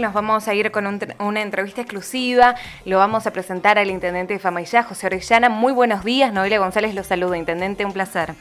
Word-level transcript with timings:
Nos 0.00 0.14
vamos 0.14 0.48
a 0.48 0.54
ir 0.54 0.70
con 0.70 0.86
una 1.18 1.42
entrevista 1.42 1.82
exclusiva, 1.82 2.54
lo 2.86 2.96
vamos 2.96 3.26
a 3.26 3.32
presentar 3.32 3.78
al 3.78 3.90
intendente 3.90 4.32
de 4.32 4.38
Famayá, 4.38 4.82
José 4.82 5.08
Orellana. 5.08 5.50
Muy 5.50 5.74
buenos 5.74 6.04
días, 6.04 6.32
Noelia 6.32 6.58
González 6.58 6.94
lo 6.94 7.04
saluda, 7.04 7.36
intendente, 7.36 7.84
un 7.84 7.92
placer. 7.92 8.34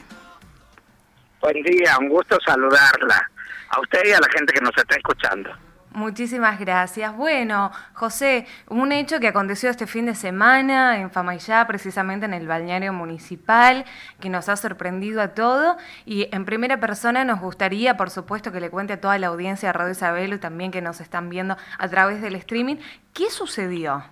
Buen 1.42 1.62
día, 1.64 1.98
un 2.00 2.08
gusto 2.08 2.38
saludarla, 2.46 3.30
a 3.70 3.82
usted 3.82 4.06
y 4.06 4.12
a 4.14 4.20
la 4.20 4.28
gente 4.32 4.54
que 4.54 4.62
nos 4.62 4.72
está 4.78 4.96
escuchando. 4.96 5.50
Muchísimas 5.92 6.60
gracias. 6.60 7.16
Bueno, 7.16 7.72
José, 7.94 8.46
un 8.68 8.92
hecho 8.92 9.20
que 9.20 9.28
aconteció 9.28 9.72
este 9.72 9.88
fin 9.88 10.06
de 10.06 10.14
semana 10.14 11.00
en 11.00 11.10
Famayá, 11.10 11.66
precisamente 11.66 12.28
en 12.28 12.34
el 12.36 12.48
balneario 12.48 12.94
municipal, 12.94 13.86
que 14.20 14.30
nos 14.30 14.50
ha 14.50 14.56
sorprendido 14.56 15.20
a 15.20 15.30
todo. 15.30 15.78
Y 16.06 16.30
en 16.32 16.46
primera 16.46 16.80
persona 16.80 17.26
nos 17.26 17.40
gustaría, 17.40 17.98
por 17.98 18.12
supuesto, 18.12 18.52
que 18.52 18.60
le 18.60 18.70
cuente 18.70 18.94
a 18.94 19.02
toda 19.02 19.18
la 19.18 19.28
audiencia 19.28 19.70
de 19.70 19.74
Radio 19.74 19.92
Isabel 19.92 20.34
y 20.34 20.38
también 20.38 20.70
que 20.70 20.82
nos 20.82 21.02
están 21.02 21.28
viendo 21.28 21.58
a 21.80 21.88
través 21.88 22.22
del 22.22 22.36
streaming, 22.36 22.76
¿qué 23.12 23.32
sucedió? 23.32 24.04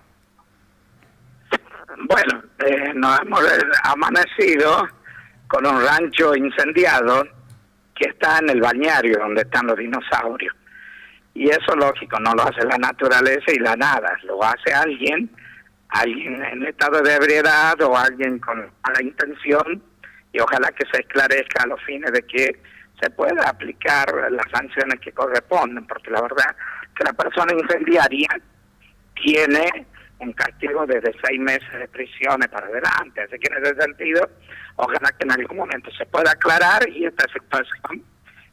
Bueno, 2.08 2.42
eh, 2.58 2.92
nos 2.94 3.20
hemos 3.20 3.40
amanecido 3.84 4.88
con 5.46 5.64
un 5.64 5.80
rancho 5.80 6.34
incendiado 6.34 7.24
que 7.94 8.08
está 8.10 8.38
en 8.38 8.50
el 8.50 8.60
balneario 8.60 9.18
donde 9.18 9.42
están 9.42 9.68
los 9.68 9.76
dinosaurios. 9.78 10.54
Y 11.38 11.48
eso 11.50 11.76
lógico, 11.76 12.18
no 12.18 12.34
lo 12.34 12.42
hace 12.42 12.66
la 12.66 12.76
naturaleza 12.78 13.52
y 13.54 13.60
la 13.60 13.76
nada, 13.76 14.18
lo 14.24 14.42
hace 14.42 14.74
alguien, 14.74 15.30
alguien 15.90 16.44
en 16.44 16.66
estado 16.66 17.00
de 17.00 17.14
ebriedad 17.14 17.80
o 17.80 17.96
alguien 17.96 18.40
con 18.40 18.58
mala 18.58 19.00
intención. 19.00 19.80
Y 20.32 20.40
ojalá 20.40 20.72
que 20.72 20.84
se 20.90 21.00
esclarezca 21.00 21.62
a 21.62 21.68
los 21.68 21.80
fines 21.84 22.10
de 22.10 22.22
que 22.22 22.60
se 23.00 23.10
pueda 23.10 23.48
aplicar 23.48 24.12
las 24.32 24.50
sanciones 24.50 24.98
que 24.98 25.12
corresponden, 25.12 25.86
porque 25.86 26.10
la 26.10 26.22
verdad 26.22 26.56
que 26.96 27.04
la 27.04 27.12
persona 27.12 27.54
incendiaria 27.54 28.30
tiene 29.14 29.86
un 30.18 30.32
castigo 30.32 30.86
desde 30.86 31.14
seis 31.24 31.38
meses 31.38 31.72
de 31.72 31.86
prisión 31.86 32.40
para 32.50 32.66
adelante. 32.66 33.20
Así 33.20 33.38
que 33.38 33.54
en 33.54 33.64
ese 33.64 33.80
sentido, 33.80 34.28
ojalá 34.74 35.12
que 35.16 35.22
en 35.24 35.30
algún 35.30 35.58
momento 35.58 35.88
se 35.92 36.04
pueda 36.06 36.32
aclarar 36.32 36.88
y 36.88 37.06
esta 37.06 37.26
situación 37.32 38.02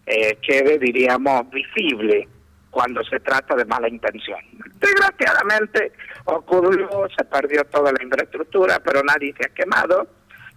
eh, 0.05 0.37
quede, 0.43 0.77
diríamos, 0.77 1.49
visible 1.49 2.29
cuando 2.75 3.01
se 3.05 3.21
trata 3.21 3.55
de 3.55 3.63
mala 3.63 3.87
intención. 3.87 4.37
Desgraciadamente 4.81 5.93
ocurrió, 6.25 7.07
se 7.17 7.23
perdió 7.23 7.63
toda 7.63 7.93
la 7.93 8.03
infraestructura, 8.03 8.81
pero 8.83 9.01
nadie 9.01 9.33
se 9.39 9.47
ha 9.47 9.53
quemado, 9.53 10.05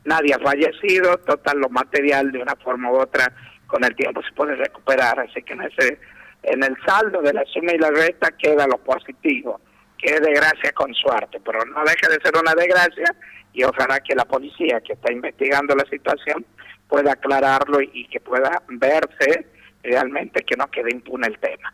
nadie 0.05 0.34
ha 0.34 0.41
fallecido, 0.41 1.16
total 1.19 1.60
lo 1.60 1.69
material 1.69 2.33
de 2.33 2.42
una 2.42 2.56
forma 2.56 2.91
u 2.91 2.97
otra 2.97 3.33
con 3.69 3.84
el 3.84 3.94
tiempo 3.94 4.20
se 4.25 4.33
puede 4.33 4.56
recuperar, 4.56 5.20
así 5.20 5.41
que 5.44 5.52
en 5.52 5.62
ese 5.62 6.00
en 6.42 6.64
el 6.64 6.77
saldo 6.84 7.22
de 7.22 7.34
la 7.34 7.44
suma 7.44 7.72
y 7.72 7.78
la 7.78 7.91
resta 7.91 8.32
queda 8.32 8.66
lo 8.66 8.78
positivo, 8.78 9.60
que 9.97 10.14
es 10.14 10.20
desgracia 10.20 10.72
con 10.72 10.92
suerte, 10.94 11.38
pero 11.44 11.64
no 11.66 11.84
deja 11.84 12.08
de 12.08 12.20
ser 12.20 12.36
una 12.36 12.55
desgracia 12.56 13.14
y 13.53 13.62
ojalá 13.62 14.00
que 14.00 14.16
la 14.16 14.25
policía 14.25 14.80
que 14.80 14.94
está 14.94 15.12
investigando 15.12 15.77
la 15.77 15.84
situación 15.88 16.44
pueda 16.88 17.12
aclararlo 17.12 17.80
y 17.80 18.08
que 18.08 18.19
pueda 18.19 18.60
verse 18.70 19.47
realmente 19.84 20.42
que 20.42 20.56
no 20.56 20.66
quede 20.69 20.91
impune 20.91 21.28
el 21.28 21.38
tema. 21.38 21.72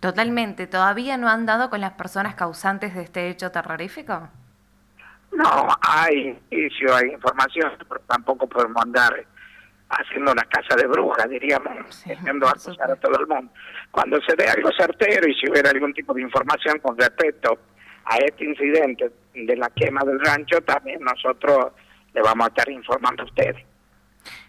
Totalmente. 0.00 0.66
¿Todavía 0.66 1.16
no 1.16 1.28
han 1.28 1.46
dado 1.46 1.70
con 1.70 1.80
las 1.80 1.92
personas 1.92 2.34
causantes 2.34 2.94
de 2.94 3.02
este 3.02 3.28
hecho 3.28 3.50
terrorífico? 3.50 4.28
No, 5.32 5.68
hay 5.80 6.38
inicio, 6.50 6.94
hay 6.94 7.10
información, 7.10 7.72
pero 7.88 8.00
tampoco 8.06 8.46
podemos 8.46 8.82
andar 8.82 9.26
haciendo 9.90 10.32
una 10.32 10.44
casa 10.44 10.76
de 10.76 10.86
brujas, 10.86 11.28
diríamos, 11.28 12.04
haciendo 12.06 12.48
acusar 12.48 12.90
a 12.90 12.96
todo 12.96 13.18
el 13.20 13.26
mundo. 13.26 13.52
Cuando 13.90 14.20
se 14.22 14.36
dé 14.36 14.48
algo 14.48 14.70
certero 14.78 15.28
y 15.28 15.34
si 15.34 15.50
hubiera 15.50 15.70
algún 15.70 15.92
tipo 15.92 16.14
de 16.14 16.22
información 16.22 16.78
con 16.78 16.96
respecto 16.96 17.58
a 18.04 18.16
este 18.18 18.44
incidente 18.44 19.10
de 19.34 19.56
la 19.56 19.68
quema 19.70 20.02
del 20.04 20.20
rancho, 20.20 20.60
también 20.62 21.00
nosotros 21.00 21.72
le 22.14 22.22
vamos 22.22 22.46
a 22.46 22.48
estar 22.48 22.70
informando 22.70 23.22
a 23.22 23.26
ustedes. 23.26 23.67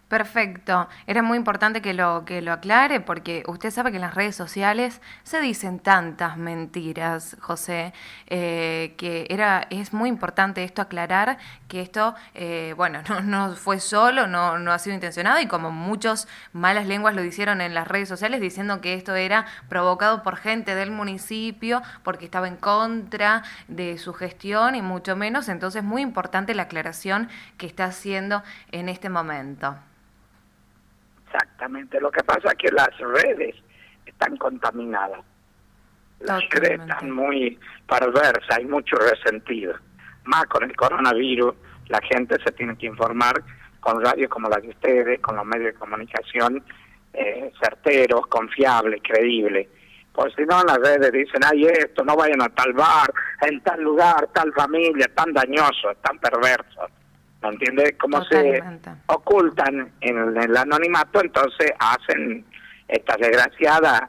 Perfecto. 0.10 0.90
Era 1.06 1.22
muy 1.22 1.38
importante 1.38 1.84
que 1.84 1.94
lo, 1.94 2.26
que 2.26 2.42
lo 2.42 2.52
aclare 2.52 3.00
porque 3.00 3.44
usted 3.46 3.70
sabe 3.70 3.92
que 3.92 3.98
en 3.98 4.02
las 4.02 4.16
redes 4.16 4.36
sociales 4.36 5.02
se 5.22 5.40
dicen 5.40 5.78
tantas 5.78 6.36
mentiras, 6.36 7.38
José, 7.42 7.94
eh, 8.26 8.96
que 8.98 9.28
era, 9.30 9.68
es 9.70 9.94
muy 9.94 10.10
importante 10.10 10.64
esto 10.64 10.82
aclarar 10.82 11.38
que 11.68 11.82
esto, 11.82 12.16
eh, 12.34 12.74
bueno, 12.76 13.04
no, 13.08 13.22
no, 13.22 13.56
fue 13.56 13.80
solo, 13.80 14.26
no, 14.26 14.58
no 14.58 14.72
ha 14.72 14.80
sido 14.80 14.96
intencionado 14.96 15.42
y 15.42 15.46
como 15.46 15.70
muchos 15.70 16.28
malas 16.54 16.88
lenguas 16.88 17.14
lo 17.14 17.24
hicieron 17.24 17.62
en 17.62 17.76
las 17.76 17.88
redes 17.88 18.10
sociales 18.10 18.42
diciendo 18.42 18.82
que 18.82 18.96
esto 18.96 19.16
era 19.16 19.46
provocado 19.70 20.24
por 20.24 20.38
gente 20.38 20.74
del 20.74 20.90
municipio 20.90 21.84
porque 22.02 22.26
estaba 22.26 22.48
en 22.48 22.58
contra 22.58 23.44
de 23.68 24.00
su 24.00 24.16
gestión 24.16 24.74
y 24.74 24.82
mucho 24.82 25.16
menos. 25.16 25.50
Entonces, 25.50 25.84
muy 25.84 26.02
importante 26.02 26.56
la 26.56 26.64
aclaración 26.64 27.30
que 27.58 27.68
está 27.68 27.86
haciendo 27.86 28.42
en 28.72 28.90
este 28.90 29.10
momento. 29.10 29.78
Exactamente. 31.32 32.02
Lo 32.02 32.12
que 32.12 32.24
pasa 32.24 32.50
es 32.50 32.56
que 32.56 32.72
las 32.72 32.90
redes 32.98 33.56
están 34.06 34.36
contaminadas. 34.38 35.22
Las 36.22 36.44
redes 36.50 36.82
están 36.82 37.12
muy 37.12 37.58
perversas, 37.88 38.58
hay 38.58 38.66
mucho 38.66 38.98
resentido. 38.98 39.76
Más 40.26 40.46
con 40.48 40.64
el 40.64 40.76
coronavirus, 40.76 41.56
la 41.88 42.02
gente 42.02 42.36
se 42.44 42.52
tiene 42.52 42.78
que 42.78 42.88
informar 42.88 43.42
con 43.80 44.04
radios 44.04 44.30
como 44.30 44.50
la 44.50 44.58
de 44.58 44.70
ustedes, 44.70 45.22
con 45.22 45.38
los 45.38 45.46
medios 45.46 45.74
de 45.74 45.80
comunicación 45.80 46.64
eh, 47.14 47.52
certeros, 47.64 48.28
confiables, 48.28 49.02
creíbles. 49.02 49.68
Por 50.14 50.34
si 50.36 50.42
no, 50.42 50.62
las 50.64 50.78
redes 50.80 51.12
dicen, 51.14 51.42
ay, 51.46 51.66
esto, 51.66 52.04
no 52.04 52.16
vayan 52.16 52.42
a 52.42 52.50
tal 52.50 52.74
bar, 52.74 53.14
en 53.42 53.62
tal 53.62 53.82
lugar, 53.82 54.28
tal 54.34 54.52
familia, 54.54 55.08
tan 55.16 55.32
dañoso, 55.32 55.94
tan 56.02 56.20
perverso. 56.20 56.90
¿Me 57.42 57.50
entiendes? 57.50 57.94
Como 58.00 58.24
se 58.26 58.62
ocultan 59.08 59.94
en 60.02 60.38
el 60.38 60.58
anonimato, 60.58 61.22
entonces 61.22 61.72
hacen 61.80 62.46
estas 62.88 63.18
desgraciadas 63.18 64.02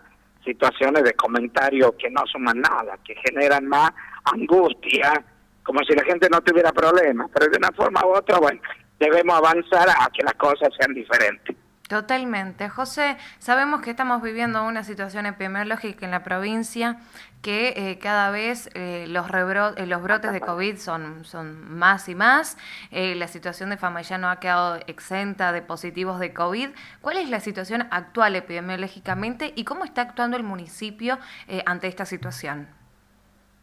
situaciones 0.45 1.05
de 1.05 1.13
comentarios 1.15 1.93
que 1.99 2.11
no 2.11 2.23
suman 2.27 2.61
nada, 2.61 2.99
que 3.05 3.15
generan 3.27 3.67
más 3.67 3.91
angustia, 4.25 5.23
como 5.63 5.81
si 5.85 5.95
la 5.95 6.05
gente 6.05 6.29
no 6.31 6.41
tuviera 6.41 6.73
problemas, 6.73 7.31
pero 7.33 7.51
de 7.51 7.59
una 7.59 7.71
forma 7.73 8.01
u 8.05 8.17
otra, 8.17 8.39
bueno, 8.39 8.61
debemos 8.99 9.37
avanzar 9.37 9.89
a 9.89 10.09
que 10.13 10.23
las 10.23 10.35
cosas 10.35 10.71
sean 10.79 10.95
diferentes. 10.95 11.57
Totalmente. 11.91 12.69
José, 12.69 13.17
sabemos 13.41 13.81
que 13.81 13.91
estamos 13.91 14.23
viviendo 14.23 14.63
una 14.63 14.85
situación 14.85 15.27
epidemiológica 15.27 16.05
en 16.05 16.13
la 16.13 16.23
provincia 16.23 16.99
que 17.43 17.75
eh, 17.77 17.99
cada 17.99 18.31
vez 18.31 18.71
eh, 18.75 19.07
los, 19.09 19.27
eh, 19.29 19.87
los 19.87 20.01
brotes 20.01 20.33
de 20.33 20.41
COVID 20.41 20.77
son, 20.77 21.25
son 21.25 21.77
más 21.77 22.09
y 22.09 22.15
más. 22.15 22.57
la 22.93 23.27
situación 23.27 23.71
de 23.71 23.77
Famayá 23.77 24.19
no 24.19 24.31
ha 24.31 24.39
quedado 24.39 24.79
exenta 24.87 25.51
de 25.51 25.63
positivos 25.63 26.21
de 26.21 26.33
COVID. 26.33 26.69
¿Cuál 27.01 27.17
es 27.17 27.29
la 27.29 27.41
situación 27.41 27.89
actual 27.91 28.37
epidemiológicamente 28.37 29.53
y 29.57 29.65
cómo 29.65 29.85
está 29.85 30.03
actuando 30.03 30.37
el 30.37 30.45
municipio 30.45 31.19
ante 31.67 31.89
esta 31.89 32.05
situación? 32.05 32.69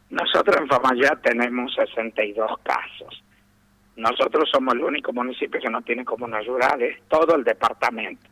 Nosotros 0.09 0.57
en 0.59 0.67
Famayá 0.67 1.17
tenemos 1.23 1.73
62 1.75 2.51
casos 2.61 3.23
nosotros 3.97 4.47
somos 4.51 4.75
el 4.75 4.83
único 4.83 5.11
municipio 5.11 5.59
que 5.59 5.69
no 5.69 5.81
tiene 5.81 6.05
comunas 6.05 6.45
rurales, 6.45 6.99
todo 7.09 7.35
el 7.35 7.43
departamento. 7.43 8.25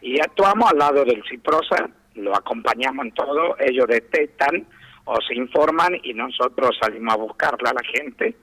Y 0.00 0.20
actuamos 0.20 0.70
al 0.70 0.78
lado 0.78 1.04
del 1.04 1.22
CIPROSA, 1.28 1.90
lo 2.14 2.34
acompañamos 2.34 3.06
en 3.06 3.12
todo, 3.12 3.56
ellos 3.58 3.86
detectan 3.88 4.64
o 5.04 5.20
se 5.20 5.34
informan 5.34 5.98
y 6.02 6.14
nosotros 6.14 6.76
salimos 6.80 7.14
a 7.14 7.16
buscarla 7.16 7.70
a 7.70 7.74
la 7.74 7.82
gente 7.82 8.36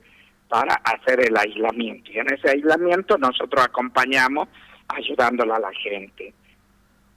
para 0.49 0.75
hacer 0.75 1.21
el 1.25 1.37
aislamiento. 1.37 2.11
Y 2.11 2.19
en 2.19 2.33
ese 2.33 2.51
aislamiento 2.51 3.17
nosotros 3.17 3.63
acompañamos 3.63 4.49
ayudándola 4.89 5.55
a 5.55 5.59
la 5.59 5.71
gente. 5.71 6.33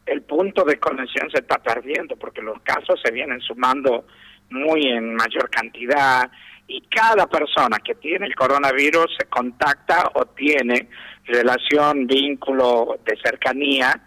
El 0.06 0.22
punto 0.22 0.62
de 0.64 0.78
conexión 0.78 1.28
se 1.30 1.40
está 1.40 1.58
perdiendo 1.58 2.16
porque 2.16 2.42
los 2.42 2.60
casos 2.62 3.00
se 3.04 3.12
vienen 3.12 3.40
sumando 3.40 4.06
muy 4.50 4.86
en 4.86 5.16
mayor 5.16 5.50
cantidad 5.50 6.30
y 6.68 6.80
cada 6.82 7.26
persona 7.26 7.78
que 7.78 7.94
tiene 7.94 8.26
el 8.26 8.34
coronavirus 8.34 9.06
se 9.18 9.26
contacta 9.26 10.10
o 10.14 10.26
tiene 10.26 10.88
relación, 11.24 12.06
vínculo 12.06 12.98
de 13.04 13.16
cercanía, 13.22 14.00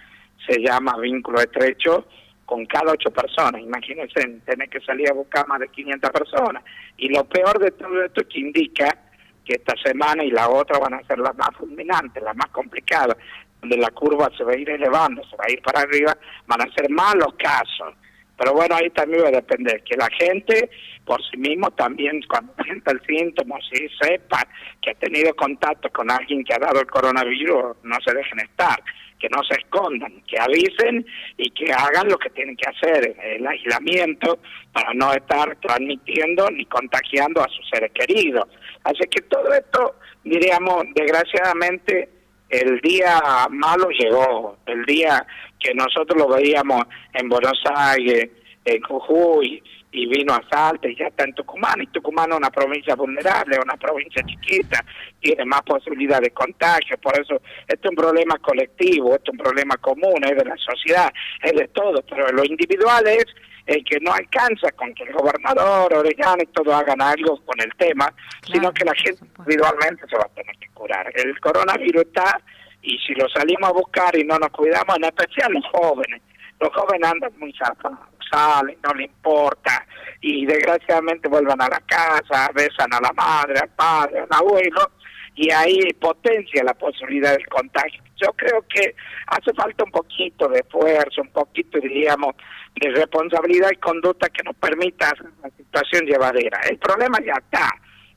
se 0.46 0.60
llama 0.62 0.98
vínculo 0.98 1.40
estrecho, 1.40 2.06
con 2.46 2.66
cada 2.66 2.94
ocho 2.94 3.12
personas. 3.12 3.62
Imagínense 3.62 4.42
tener 4.46 4.70
que 4.70 4.82
salir 4.82 5.10
a 5.10 5.14
buscar 5.14 5.48
más 5.48 5.60
de 5.60 5.68
500 5.68 6.10
personas. 6.10 6.64
Y 6.98 7.10
lo 7.10 7.24
peor 7.26 7.60
de 7.60 7.72
todo 7.72 8.04
esto 8.04 8.22
es 8.22 8.28
que 8.28 8.40
indica 8.40 8.98
que 9.46 9.54
esta 9.54 9.76
semana 9.84 10.24
y 10.24 10.32
la 10.32 10.50
otra 10.50 10.80
van 10.80 10.96
a 10.96 11.04
ser 11.04 11.20
las 11.20 11.36
más 11.38 11.50
fulminantes, 11.58 12.24
las 12.24 12.36
más 12.36 12.50
complicadas, 12.50 13.16
donde 13.62 13.78
la 13.78 13.92
curva 13.92 14.30
se 14.36 14.44
va 14.44 14.54
a 14.54 14.58
ir 14.58 14.70
elevando, 14.70 15.24
se 15.30 15.36
va 15.36 15.46
a 15.48 15.52
ir 15.52 15.62
para 15.62 15.82
arriba, 15.82 16.18
van 16.48 16.62
a 16.62 16.74
ser 16.74 16.90
más 16.90 17.16
los 17.16 17.34
casos 17.36 17.94
Pero 18.40 18.54
bueno, 18.54 18.76
ahí 18.76 18.90
también 18.92 19.26
va 19.26 19.28
a 19.28 19.32
depender 19.32 19.84
que 19.84 19.98
la 19.98 20.08
gente 20.18 20.70
por 21.04 21.22
sí 21.30 21.38
mismo 21.38 21.70
también 21.72 22.22
cuando 22.30 22.54
sienta 22.64 22.92
el 22.92 23.02
síntoma, 23.06 23.58
si 23.70 23.90
sepa 24.02 24.48
que 24.82 24.92
ha 24.92 24.96
tenido 24.96 25.36
contacto 25.36 25.90
con 25.90 26.10
alguien 26.10 26.44
que 26.46 26.54
ha 26.54 26.60
dado 26.60 26.80
el 26.80 26.88
coronavirus, 26.88 27.76
no 27.84 27.98
se 28.06 28.14
dejen 28.14 28.40
estar, 28.40 28.82
que 29.20 29.28
no 29.30 29.44
se 29.44 29.56
escondan, 29.56 30.22
que 30.28 30.40
avisen 30.40 31.06
y 31.36 31.50
que 31.52 31.74
hagan 31.74 32.08
lo 32.08 32.18
que 32.18 32.30
tienen 32.30 32.56
que 32.56 32.70
hacer, 32.70 33.16
el 33.22 33.46
aislamiento 33.46 34.40
para 34.72 34.94
no 34.94 35.12
estar 35.12 35.58
transmitiendo 35.58 36.50
ni 36.52 36.66
contagiando 36.66 37.42
a 37.42 37.50
sus 37.50 37.68
seres 37.70 37.92
queridos. 37.92 38.48
Así 38.86 39.02
que 39.10 39.22
todo 39.24 39.52
esto, 39.54 39.96
diríamos, 40.24 40.86
desgraciadamente, 40.96 42.08
el 42.50 42.80
día 42.82 43.22
malo 43.50 43.90
llegó, 43.90 44.58
el 44.66 44.84
día 44.86 45.26
que 45.60 45.74
nosotros 45.74 46.18
lo 46.18 46.28
veíamos 46.28 46.84
en 47.14 47.30
Buenos 47.30 47.62
Aires, 47.76 48.30
en 48.66 48.82
Jujuy, 48.82 49.64
y 49.92 50.08
vino 50.08 50.34
a 50.34 50.44
Salta 50.50 50.88
y 50.88 50.96
ya 50.96 51.08
está 51.08 51.24
en 51.24 51.34
Tucumán, 51.34 51.82
y 51.82 51.88
Tucumán 51.88 52.32
es 52.32 52.38
una 52.38 52.50
provincia 52.50 52.96
vulnerable, 52.96 53.56
es 53.56 53.64
una 53.64 53.78
provincia 53.78 54.24
chiquita, 54.24 54.84
tiene 55.20 55.46
más 55.46 55.62
posibilidad 55.64 56.22
de 56.22 56.32
contagio, 56.32 56.98
por 57.00 57.20
eso 57.20 57.42
esto 57.68 57.88
es 57.88 57.90
un 57.90 57.96
problema 57.96 58.38
colectivo, 58.40 59.16
esto 59.16 59.32
es 59.32 59.40
un 59.40 59.44
problema 59.44 59.78
común, 59.78 60.24
es 60.24 60.38
de 60.38 60.46
la 60.46 60.58
sociedad, 60.58 61.12
es 61.44 61.54
de 61.54 61.68
todo, 61.70 62.04
pero 62.08 62.32
lo 62.32 62.44
individual 62.46 63.08
es 63.08 63.26
el 63.66 63.84
que 63.84 64.00
no 64.00 64.12
alcanza 64.12 64.72
con 64.72 64.94
que 64.94 65.04
el 65.04 65.14
gobernador, 65.14 65.94
Orellana 65.94 66.42
y 66.42 66.48
todo 66.48 66.74
hagan 66.74 67.02
algo 67.02 67.40
con 67.46 67.60
el 67.62 67.72
tema, 67.76 68.12
sino 68.44 68.72
que 68.72 68.86
la 68.86 68.94
gente 68.96 69.24
individualmente 69.38 70.08
se 70.08 70.16
va 70.16 70.24
a 70.24 70.36
tener 70.36 70.56
que 70.58 70.70
curar. 70.70 71.12
El 71.16 71.40
coronavirus 71.40 72.02
está 72.02 72.42
y 72.82 72.98
si 73.00 73.14
lo 73.14 73.28
salimos 73.30 73.70
a 73.70 73.74
buscar 73.74 74.16
y 74.18 74.24
no 74.24 74.40
nos 74.40 74.50
cuidamos, 74.50 74.98
en 74.98 75.04
especial 75.04 75.52
los 75.54 75.66
jóvenes, 75.72 76.22
los 76.60 76.74
jóvenes 76.74 77.10
andan 77.10 77.32
muy 77.38 77.54
zapados, 77.54 78.00
salen, 78.30 78.78
no 78.84 78.94
le 78.94 79.06
importa, 79.06 79.86
y 80.22 80.46
desgraciadamente 80.46 81.30
vuelvan 81.30 81.62
a 81.62 81.70
la 81.70 81.82
casa, 81.82 82.52
besan 82.54 82.94
a 82.94 83.02
la 83.02 83.14
madre, 83.14 83.60
al 83.60 83.70
padre, 83.70 84.20
al 84.20 84.28
abuelo, 84.30 84.92
y 85.36 85.52
ahí 85.52 85.94
potencia 85.94 86.64
la 86.64 86.74
posibilidad 86.74 87.32
del 87.32 87.48
contagio. 87.48 88.04
Yo 88.18 88.34
creo 88.34 88.66
que 88.68 88.94
hace 89.28 89.54
falta 89.54 89.86
un 89.86 89.92
poquito 89.92 90.50
de 90.50 90.60
esfuerzo, 90.60 91.22
un 91.22 91.32
poquito, 91.32 91.80
diríamos, 91.80 92.36
de 92.76 92.90
responsabilidad 92.90 93.70
y 93.72 93.78
conducta 93.78 94.28
que 94.30 94.44
nos 94.44 94.56
permita 94.56 95.08
hacer 95.08 95.28
una 95.40 95.50
situación 95.56 96.06
llevadera. 96.06 96.60
El 96.70 96.78
problema 96.78 97.20
ya 97.26 97.34
está, 97.34 97.70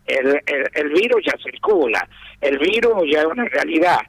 el, 0.06 0.40
el, 0.74 0.88
virus 0.88 1.22
ya 1.24 1.36
circula, 1.42 2.08
el 2.40 2.58
virus 2.58 3.04
ya 3.08 3.20
es 3.20 3.26
una 3.26 3.44
realidad, 3.44 4.00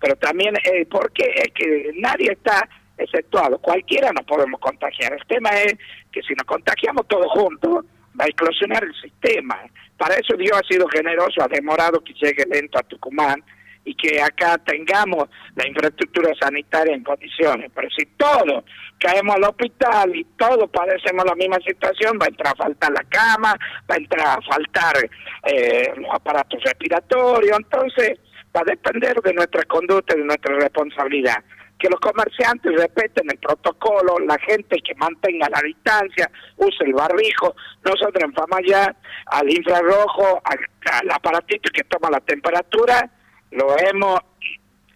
pero 0.00 0.14
también, 0.16 0.54
eh, 0.64 0.86
porque 0.88 1.24
es 1.24 1.52
que 1.52 1.90
nadie 1.96 2.32
está 2.32 2.68
exceptuado, 3.00 3.58
cualquiera 3.58 4.12
nos 4.12 4.24
podemos 4.24 4.60
contagiar. 4.60 5.12
El 5.12 5.26
tema 5.26 5.50
es 5.50 5.74
que 6.12 6.22
si 6.22 6.34
nos 6.34 6.46
contagiamos 6.46 7.06
todos 7.08 7.30
juntos, 7.32 7.84
va 8.18 8.24
a 8.24 8.28
eclosionar 8.28 8.84
el 8.84 8.94
sistema. 9.00 9.58
Para 9.96 10.14
eso 10.14 10.36
Dios 10.36 10.58
ha 10.58 10.66
sido 10.66 10.88
generoso, 10.88 11.42
ha 11.42 11.48
demorado 11.48 12.02
que 12.02 12.14
llegue 12.14 12.44
lento 12.46 12.78
a 12.78 12.82
Tucumán 12.82 13.42
y 13.84 13.94
que 13.94 14.20
acá 14.20 14.58
tengamos 14.58 15.28
la 15.56 15.66
infraestructura 15.66 16.32
sanitaria 16.38 16.94
en 16.94 17.02
condiciones. 17.02 17.70
Pero 17.74 17.88
si 17.90 18.06
todos 18.16 18.64
caemos 18.98 19.36
al 19.36 19.44
hospital 19.44 20.14
y 20.14 20.24
todos 20.36 20.68
padecemos 20.70 21.24
la 21.24 21.34
misma 21.34 21.58
situación, 21.66 22.18
va 22.20 22.26
a 22.26 22.28
entrar 22.28 22.52
a 22.52 22.56
faltar 22.56 22.92
la 22.92 23.04
cama, 23.04 23.56
va 23.90 23.94
a 23.94 23.98
entrar 23.98 24.38
a 24.38 24.42
faltar 24.42 24.96
eh, 25.44 25.92
los 25.96 26.14
aparatos 26.14 26.62
respiratorios, 26.62 27.58
entonces 27.58 28.18
va 28.54 28.60
a 28.60 28.64
depender 28.64 29.20
de 29.22 29.32
nuestra 29.32 29.64
conducta 29.64 30.14
y 30.14 30.20
de 30.20 30.26
nuestra 30.26 30.54
responsabilidad 30.56 31.42
que 31.80 31.88
los 31.88 31.98
comerciantes 31.98 32.72
respeten 32.76 33.30
el 33.30 33.38
protocolo, 33.38 34.18
la 34.20 34.38
gente 34.38 34.76
que 34.82 34.94
mantenga 34.96 35.48
la 35.48 35.62
distancia, 35.62 36.30
use 36.56 36.84
el 36.84 36.92
barrijo, 36.92 37.54
nosotros 37.84 38.22
en 38.22 38.34
Fama 38.34 38.58
ya 38.64 38.94
al 39.26 39.50
infrarrojo, 39.50 40.42
al, 40.44 41.10
aparatito 41.10 41.70
que 41.72 41.84
toma 41.84 42.10
la 42.10 42.20
temperatura, 42.20 43.10
lo 43.52 43.76
hemos 43.78 44.20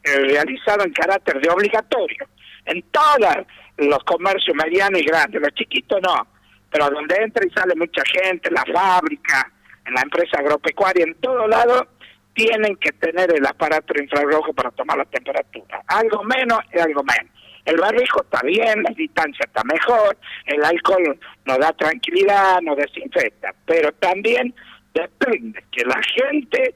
eh, 0.05 0.19
realizado 0.29 0.85
en 0.85 0.93
carácter 0.93 1.41
de 1.41 1.49
obligatorio. 1.49 2.29
En 2.67 2.83
todos 2.91 3.47
los 3.79 4.05
comercios 4.05 4.55
medianos 4.55 5.01
y 5.01 5.05
grandes, 5.05 5.41
los 5.41 5.55
chiquitos 5.55 6.01
no, 6.03 6.27
pero 6.71 6.91
donde 6.91 7.17
entra 7.17 7.45
y 7.47 7.51
sale 7.51 7.75
mucha 7.77 8.03
gente, 8.05 8.51
la 8.51 8.65
fábrica, 8.73 9.51
en 9.87 9.95
la 9.95 10.03
empresa 10.03 10.39
agropecuaria, 10.39 11.05
en 11.05 11.15
todo 11.17 11.47
lado, 11.47 11.89
tienen 12.35 12.77
que 12.77 12.93
tener 12.93 13.33
el 13.35 13.47
aparato 13.47 13.95
infrarrojo 14.01 14.53
para 14.53 14.71
tomar 14.73 14.99
la 14.99 15.05
temperatura. 15.05 15.83
Algo 15.87 16.25
menos 16.25 16.59
es 16.73 16.83
algo 16.83 17.03
menos. 17.03 17.33
El 17.65 17.79
barrijo 17.79 18.23
está 18.23 18.43
bien, 18.43 18.83
la 18.83 18.91
distancia 18.95 19.45
está 19.47 19.63
mejor, 19.65 20.19
el 20.47 20.63
alcohol 20.63 21.19
nos 21.47 21.59
da 21.59 21.73
tranquilidad, 21.73 22.61
nos 22.61 22.77
desinfecta, 22.77 23.55
pero 23.65 23.91
también 23.93 24.55
depende 24.93 25.65
que 25.71 25.85
la 25.85 26.01
gente 26.03 26.75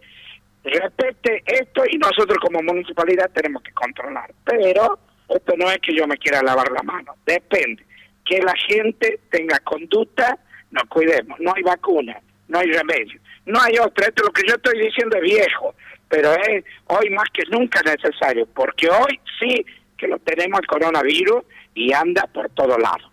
respete 0.65 1.43
esto 1.47 1.83
y 1.91 1.99
nosotros 1.99 2.39
como 2.41 2.63
municipalidad 2.63 3.31
tenemos 3.35 3.63
que 3.63 3.73
controlar. 3.73 4.31
Pero 4.45 4.99
esto 5.29 5.55
no 5.59 5.71
es 5.71 5.79
que 5.79 5.95
yo 5.95 6.07
me 6.07 6.17
quiera 6.17 6.43
lavar 6.43 6.71
la 6.73 6.83
mano, 6.83 7.17
depende 7.27 7.85
que 8.25 8.41
la 8.41 8.55
gente 8.69 9.21
tenga 9.31 9.59
conducta, 9.61 10.39
nos 10.71 10.85
cuidemos, 10.85 11.39
no 11.41 11.53
hay 11.55 11.63
vacuna, 11.63 12.19
no 12.49 12.59
hay 12.59 12.71
remedio. 12.73 13.21
No 13.49 13.59
hay 13.63 13.79
otra, 13.79 14.07
esto 14.07 14.25
lo 14.25 14.31
que 14.31 14.47
yo 14.47 14.57
estoy 14.57 14.79
diciendo 14.79 15.17
es 15.17 15.23
viejo, 15.23 15.75
pero 16.07 16.35
es 16.35 16.63
hoy 16.87 17.09
más 17.09 17.25
que 17.33 17.45
nunca 17.51 17.81
necesario, 17.83 18.47
porque 18.55 18.91
hoy 18.91 19.19
sí 19.41 19.65
que 19.97 20.07
lo 20.07 20.19
tenemos 20.19 20.61
el 20.61 20.67
coronavirus 20.67 21.45
y 21.75 21.95
anda 21.95 22.27
por 22.27 22.51
todos 22.51 22.79
lados. 22.79 23.11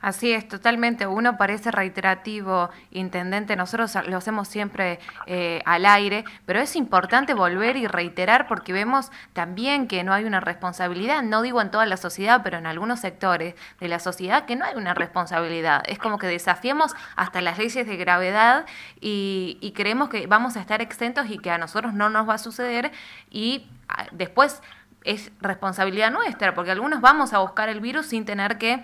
Así 0.00 0.32
es, 0.32 0.46
totalmente. 0.46 1.06
Uno 1.06 1.36
parece 1.36 1.70
reiterativo, 1.70 2.70
intendente, 2.90 3.56
nosotros 3.56 3.96
lo 4.06 4.16
hacemos 4.16 4.48
siempre 4.48 4.98
eh, 5.26 5.62
al 5.64 5.86
aire, 5.86 6.24
pero 6.44 6.60
es 6.60 6.76
importante 6.76 7.34
volver 7.34 7.76
y 7.76 7.86
reiterar 7.86 8.46
porque 8.46 8.72
vemos 8.72 9.10
también 9.32 9.88
que 9.88 10.04
no 10.04 10.12
hay 10.12 10.24
una 10.24 10.40
responsabilidad, 10.40 11.22
no 11.22 11.42
digo 11.42 11.60
en 11.60 11.70
toda 11.70 11.86
la 11.86 11.96
sociedad, 11.96 12.42
pero 12.44 12.58
en 12.58 12.66
algunos 12.66 13.00
sectores 13.00 13.54
de 13.80 13.88
la 13.88 13.98
sociedad 13.98 14.44
que 14.44 14.56
no 14.56 14.64
hay 14.64 14.74
una 14.74 14.94
responsabilidad. 14.94 15.82
Es 15.86 15.98
como 15.98 16.18
que 16.18 16.26
desafiemos 16.26 16.94
hasta 17.16 17.40
las 17.40 17.58
leyes 17.58 17.86
de 17.86 17.96
gravedad 17.96 18.66
y, 19.00 19.58
y 19.60 19.72
creemos 19.72 20.08
que 20.08 20.26
vamos 20.26 20.56
a 20.56 20.60
estar 20.60 20.82
exentos 20.82 21.28
y 21.30 21.38
que 21.38 21.50
a 21.50 21.58
nosotros 21.58 21.94
no 21.94 22.10
nos 22.10 22.28
va 22.28 22.34
a 22.34 22.38
suceder 22.38 22.92
y 23.30 23.66
ah, 23.88 24.06
después 24.12 24.62
es 25.06 25.30
responsabilidad 25.40 26.10
nuestra, 26.10 26.54
porque 26.54 26.72
algunos 26.72 27.00
vamos 27.00 27.32
a 27.32 27.38
buscar 27.38 27.68
el 27.68 27.80
virus 27.80 28.06
sin 28.06 28.24
tener 28.24 28.58
que 28.58 28.82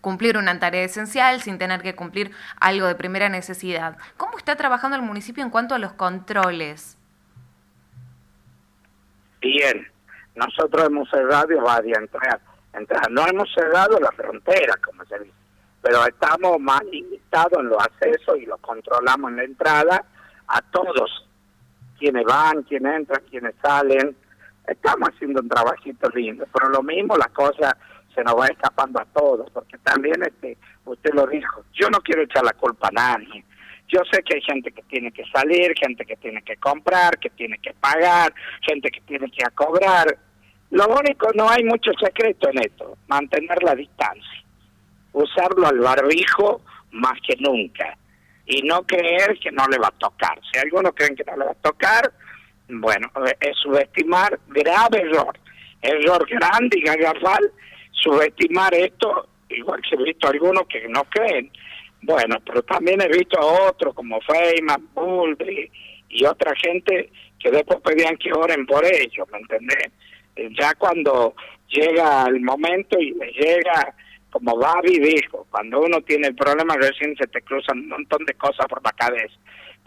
cumplir 0.00 0.36
una 0.36 0.58
tarea 0.58 0.84
esencial 0.84 1.40
sin 1.42 1.58
tener 1.58 1.82
que 1.82 1.94
cumplir 1.94 2.30
algo 2.60 2.86
de 2.86 2.94
primera 2.94 3.28
necesidad. 3.28 3.98
¿Cómo 4.16 4.38
está 4.38 4.56
trabajando 4.56 4.96
el 4.96 5.02
municipio 5.02 5.42
en 5.42 5.50
cuanto 5.50 5.74
a 5.74 5.78
los 5.78 5.92
controles? 5.92 6.96
Bien, 9.40 9.86
nosotros 10.34 10.86
hemos 10.86 11.08
cerrado 11.10 11.60
varias 11.62 11.98
entradas. 11.98 12.40
No 13.10 13.26
hemos 13.26 13.52
cerrado 13.52 13.98
la 13.98 14.12
frontera, 14.12 14.74
como 14.84 15.04
se 15.04 15.18
dice, 15.18 15.34
pero 15.82 16.06
estamos 16.06 16.60
más 16.60 16.82
limitados 16.84 17.58
en 17.58 17.68
los 17.68 17.82
accesos 17.82 18.38
y 18.38 18.46
lo 18.46 18.56
controlamos 18.58 19.30
en 19.30 19.36
la 19.38 19.44
entrada 19.44 20.04
a 20.46 20.62
todos, 20.62 21.26
quienes 21.98 22.24
van, 22.24 22.62
quienes 22.62 22.96
entran, 22.96 23.22
quienes 23.28 23.54
salen. 23.60 24.16
Estamos 24.66 25.08
haciendo 25.08 25.40
un 25.40 25.48
trabajito 25.48 26.08
lindo, 26.10 26.46
pero 26.52 26.68
lo 26.68 26.82
mismo 26.82 27.16
las 27.16 27.30
cosas 27.30 27.74
se 28.14 28.22
nos 28.24 28.34
va 28.34 28.46
escapando 28.46 29.00
a 29.00 29.04
todos, 29.06 29.50
porque 29.50 29.78
también 29.78 30.22
este, 30.22 30.56
usted 30.84 31.14
lo 31.14 31.26
dijo, 31.26 31.64
yo 31.72 31.88
no 31.90 31.98
quiero 32.00 32.22
echar 32.22 32.44
la 32.44 32.52
culpa 32.52 32.88
a 32.88 32.92
nadie. 32.92 33.44
Yo 33.88 34.00
sé 34.10 34.22
que 34.22 34.36
hay 34.36 34.42
gente 34.42 34.70
que 34.70 34.82
tiene 34.82 35.10
que 35.10 35.24
salir, 35.32 35.72
gente 35.76 36.04
que 36.04 36.16
tiene 36.16 36.42
que 36.42 36.56
comprar, 36.56 37.18
que 37.18 37.30
tiene 37.30 37.58
que 37.58 37.72
pagar, 37.74 38.32
gente 38.62 38.90
que 38.90 39.00
tiene 39.00 39.30
que 39.30 39.44
cobrar. 39.54 40.16
Lo 40.70 40.86
único, 40.86 41.28
no 41.34 41.48
hay 41.48 41.64
mucho 41.64 41.90
secreto 42.00 42.48
en 42.50 42.60
esto, 42.60 42.96
mantener 43.08 43.60
la 43.64 43.74
distancia, 43.74 44.44
usarlo 45.12 45.66
al 45.66 45.80
barbijo 45.80 46.60
más 46.92 47.18
que 47.26 47.34
nunca 47.40 47.96
y 48.46 48.62
no 48.62 48.82
creer 48.82 49.38
que 49.40 49.50
no 49.50 49.66
le 49.66 49.78
va 49.78 49.88
a 49.88 49.98
tocar. 49.98 50.38
Si 50.52 50.58
algunos 50.60 50.92
creen 50.94 51.16
que 51.16 51.24
no 51.24 51.36
le 51.36 51.44
va 51.46 51.52
a 51.52 51.54
tocar, 51.54 52.12
bueno, 52.68 53.08
es 53.40 53.56
subestimar 53.56 54.38
grave 54.48 55.00
error, 55.00 55.36
error 55.82 56.26
grande 56.28 56.78
y 56.78 56.82
garrafal 56.82 57.50
subestimar 58.02 58.74
esto, 58.74 59.28
igual 59.48 59.80
que 59.82 59.96
he 59.96 60.04
visto 60.04 60.28
algunos 60.28 60.66
que 60.66 60.88
no 60.88 61.04
creen. 61.04 61.50
Bueno, 62.02 62.38
pero 62.44 62.62
también 62.62 63.00
he 63.02 63.08
visto 63.08 63.38
a 63.38 63.68
otros 63.68 63.94
como 63.94 64.20
Feynman, 64.22 64.88
Buldry 64.94 65.70
y 66.08 66.24
otra 66.24 66.54
gente 66.56 67.10
que 67.38 67.50
después 67.50 67.80
pedían 67.80 68.16
que 68.16 68.32
oren 68.32 68.66
por 68.66 68.84
ellos, 68.84 69.26
¿me 69.30 69.38
entendés? 69.38 69.90
Eh, 70.36 70.48
ya 70.58 70.74
cuando 70.74 71.34
llega 71.68 72.26
el 72.26 72.40
momento 72.40 72.98
y 72.98 73.12
le 73.12 73.32
llega, 73.32 73.94
como 74.30 74.56
Babi 74.56 74.98
dijo, 74.98 75.46
cuando 75.50 75.80
uno 75.80 76.00
tiene 76.02 76.28
el 76.28 76.34
problema 76.34 76.74
recién 76.76 77.16
se 77.16 77.26
te 77.26 77.42
cruzan 77.42 77.78
un 77.80 77.88
montón 77.88 78.24
de 78.24 78.34
cosas 78.34 78.66
por 78.68 78.82
la 78.84 78.92
cabeza. 78.92 79.34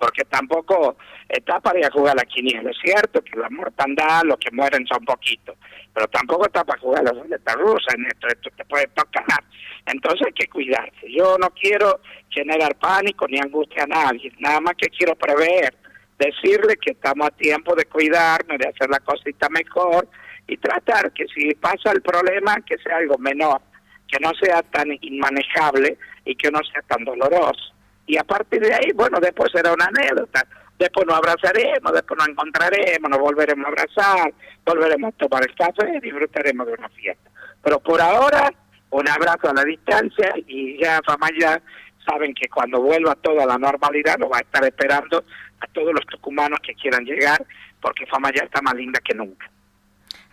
Porque 0.03 0.25
tampoco 0.25 0.97
está 1.29 1.61
para 1.61 1.79
ir 1.79 1.85
a 1.85 1.91
jugar 1.91 2.13
la 2.17 2.25
quiniela. 2.25 2.69
Es 2.71 2.77
cierto 2.83 3.21
que 3.23 3.39
la 3.39 3.49
mortandad, 3.49 4.23
los 4.25 4.37
que 4.37 4.51
mueren 4.51 4.85
son 4.85 5.05
poquitos, 5.05 5.55
pero 5.93 6.09
tampoco 6.09 6.45
está 6.45 6.65
para 6.65 6.81
jugar 6.81 7.05
la 7.05 7.11
ruleta 7.11 7.53
rusa 7.53 7.95
en 7.95 8.07
esto, 8.07 8.27
esto 8.27 8.49
te 8.57 8.65
puede 8.65 8.87
tocar. 8.87 9.41
Entonces 9.85 10.27
hay 10.27 10.33
que 10.33 10.47
cuidarse. 10.47 11.09
Yo 11.09 11.37
no 11.37 11.49
quiero 11.51 12.01
generar 12.29 12.75
pánico 12.75 13.25
ni 13.29 13.39
angustia 13.39 13.83
a 13.83 13.87
nadie, 13.87 14.29
nada 14.39 14.59
más 14.59 14.73
que 14.75 14.89
quiero 14.89 15.15
prever, 15.15 15.73
decirle 16.19 16.75
que 16.75 16.91
estamos 16.91 17.27
a 17.27 17.31
tiempo 17.31 17.73
de 17.73 17.85
cuidarnos, 17.85 18.57
de 18.57 18.67
hacer 18.67 18.89
la 18.89 18.99
cosita 18.99 19.47
mejor 19.47 20.09
y 20.47 20.57
tratar 20.57 21.13
que 21.13 21.27
si 21.27 21.53
pasa 21.55 21.93
el 21.93 22.01
problema, 22.01 22.57
que 22.65 22.77
sea 22.79 22.97
algo 22.97 23.17
menor, 23.17 23.61
que 24.09 24.19
no 24.19 24.31
sea 24.33 24.63
tan 24.63 24.89
inmanejable 24.99 25.97
y 26.25 26.35
que 26.35 26.51
no 26.51 26.59
sea 26.65 26.81
tan 26.81 27.05
doloroso. 27.05 27.72
Y 28.05 28.17
a 28.17 28.23
partir 28.23 28.61
de 28.61 28.73
ahí, 28.73 28.91
bueno, 28.93 29.19
después 29.19 29.51
será 29.51 29.73
una 29.73 29.85
anécdota. 29.85 30.45
Después 30.77 31.05
nos 31.07 31.17
abrazaremos, 31.17 31.93
después 31.93 32.17
nos 32.17 32.27
encontraremos, 32.27 33.09
nos 33.09 33.19
volveremos 33.19 33.65
a 33.65 33.69
abrazar, 33.69 34.33
volveremos 34.65 35.13
a 35.13 35.17
tomar 35.17 35.43
el 35.47 35.55
café 35.55 35.97
y 35.97 35.99
disfrutaremos 36.01 36.67
de 36.67 36.73
una 36.73 36.89
fiesta. 36.89 37.29
Pero 37.61 37.79
por 37.79 38.01
ahora, 38.01 38.51
un 38.89 39.07
abrazo 39.07 39.49
a 39.49 39.53
la 39.53 39.63
distancia 39.63 40.33
y 40.47 40.77
ya 40.81 40.99
Famaya 41.05 41.61
saben 42.05 42.33
que 42.33 42.49
cuando 42.49 42.81
vuelva 42.81 43.15
toda 43.15 43.45
la 43.45 43.57
normalidad 43.57 44.17
lo 44.19 44.29
va 44.29 44.37
a 44.37 44.41
estar 44.41 44.63
esperando 44.65 45.23
a 45.61 45.67
todos 45.67 45.93
los 45.93 46.05
tucumanos 46.07 46.59
que 46.61 46.75
quieran 46.75 47.05
llegar, 47.05 47.45
porque 47.81 48.05
Famaya 48.07 48.43
está 48.43 48.61
más 48.61 48.73
linda 48.73 48.99
que 48.99 49.15
nunca. 49.15 49.49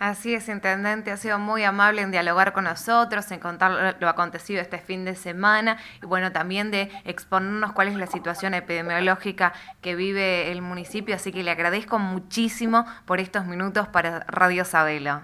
Así 0.01 0.35
es, 0.35 0.49
Intendente, 0.49 1.11
ha 1.11 1.19
sido 1.19 1.39
muy 1.39 1.63
amable 1.63 2.01
en 2.01 2.11
dialogar 2.11 2.55
con 2.55 2.65
nosotros, 2.65 3.31
en 3.33 3.39
contar 3.39 3.99
lo 4.01 4.09
acontecido 4.09 4.63
este 4.63 4.79
fin 4.79 5.05
de 5.05 5.15
semana 5.15 5.77
y 6.03 6.07
bueno, 6.07 6.33
también 6.33 6.71
de 6.71 6.91
exponernos 7.05 7.73
cuál 7.73 7.89
es 7.89 7.97
la 7.97 8.07
situación 8.07 8.55
epidemiológica 8.55 9.53
que 9.83 9.95
vive 9.97 10.51
el 10.53 10.63
municipio, 10.63 11.15
así 11.15 11.33
que 11.33 11.43
le 11.43 11.51
agradezco 11.51 11.99
muchísimo 11.99 12.87
por 13.05 13.21
estos 13.21 13.45
minutos 13.45 13.89
para 13.89 14.21
Radio 14.21 14.65
Sabelo. 14.65 15.21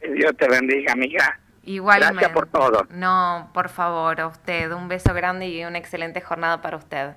Dios 0.00 0.36
te 0.36 0.48
bendiga, 0.48 0.94
amiga. 0.94 1.38
Igualmente. 1.62 2.14
Gracias 2.14 2.32
por 2.32 2.48
todo. 2.48 2.88
No, 2.90 3.50
por 3.54 3.68
favor, 3.68 4.20
a 4.20 4.26
usted. 4.26 4.72
Un 4.72 4.88
beso 4.88 5.14
grande 5.14 5.46
y 5.46 5.64
una 5.64 5.78
excelente 5.78 6.20
jornada 6.20 6.60
para 6.60 6.76
usted. 6.76 7.14